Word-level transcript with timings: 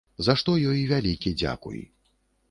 За 0.27 0.33
што 0.41 0.53
ёй 0.69 0.79
вялікі 0.91 1.33
дзякуй. 1.41 1.83